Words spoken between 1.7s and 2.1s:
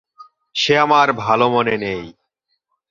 নেই।